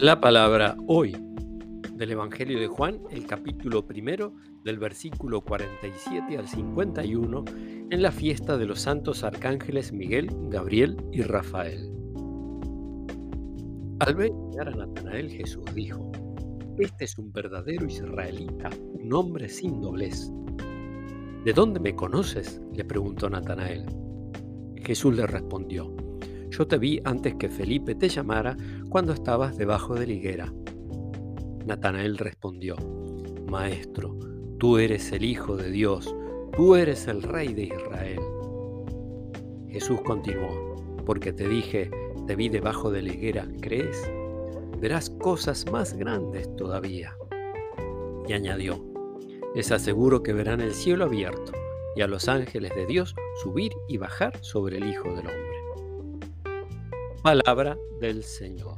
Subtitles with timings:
[0.00, 1.16] La palabra hoy
[1.92, 7.44] del Evangelio de Juan, el capítulo primero, del versículo 47 al 51,
[7.90, 11.92] en la fiesta de los santos arcángeles Miguel, Gabriel y Rafael.
[14.00, 16.10] Al ver a Natanael, Jesús dijo,
[16.76, 20.28] Este es un verdadero israelita, un hombre sin doblez.
[21.44, 22.60] ¿De dónde me conoces?
[22.72, 23.86] le preguntó Natanael.
[24.76, 25.94] Jesús le respondió,
[26.56, 28.56] yo te vi antes que Felipe te llamara
[28.88, 30.52] cuando estabas debajo de la higuera.
[31.66, 32.76] Natanael respondió,
[33.50, 34.16] Maestro,
[34.58, 36.14] tú eres el Hijo de Dios,
[36.56, 38.20] tú eres el Rey de Israel.
[39.68, 41.90] Jesús continuó, porque te dije,
[42.28, 44.08] te vi debajo de la higuera, ¿crees?
[44.80, 47.16] Verás cosas más grandes todavía.
[48.28, 48.84] Y añadió,
[49.56, 51.52] les aseguro que verán el cielo abierto
[51.96, 55.53] y a los ángeles de Dios subir y bajar sobre el Hijo del Hombre.
[57.24, 58.76] Palabra del Señor.